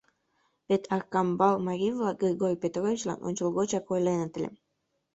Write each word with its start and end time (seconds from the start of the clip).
Вет 0.67 0.83
Аркамбал 0.95 1.55
марий-влак 1.67 2.15
Григорий 2.23 2.61
Петровичлан 2.63 3.19
ончылгочак 3.27 3.85
ойленыт 3.93 4.33
ыле: 4.37 4.49